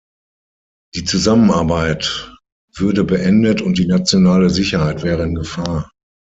[0.95, 2.35] Die Zusammenarbeit
[2.75, 5.91] würde beendet und die nationale Sicherheit wäre in Gefahr.